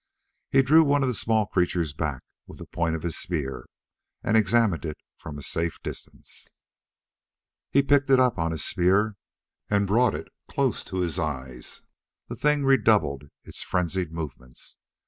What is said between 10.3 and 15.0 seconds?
close to his eyes. The thing redoubled its frenzied movements.